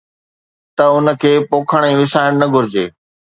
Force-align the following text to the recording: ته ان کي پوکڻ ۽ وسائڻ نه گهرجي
ته 0.77 0.83
ان 0.95 1.05
کي 1.21 1.33
پوکڻ 1.51 1.81
۽ 1.89 1.91
وسائڻ 2.01 2.31
نه 2.41 2.47
گهرجي 2.57 2.85